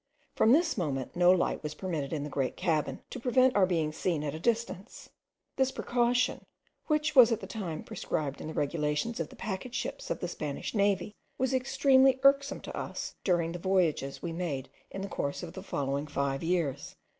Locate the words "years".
16.41-16.95